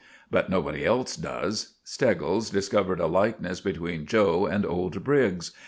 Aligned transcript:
But 0.31 0.49
nobody 0.49 0.83
else 0.83 1.15
does. 1.15 1.75
Steggles 1.83 2.49
discovered 2.49 2.99
a 2.99 3.05
likeness 3.05 3.61
between 3.61 4.07
'Joe' 4.07 4.47
and 4.47 4.65
old 4.65 5.03
Briggs. 5.03 5.51